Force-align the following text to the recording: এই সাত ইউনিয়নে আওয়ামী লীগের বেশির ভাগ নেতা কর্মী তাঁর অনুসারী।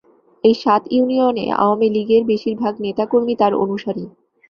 এই 0.43 0.55
সাত 0.55 0.81
ইউনিয়নে 0.91 1.45
আওয়ামী 1.57 1.87
লীগের 1.89 2.23
বেশির 2.25 2.55
ভাগ 2.55 2.73
নেতা 2.85 3.03
কর্মী 3.05 3.33
তাঁর 3.35 3.53
অনুসারী। 3.63 4.03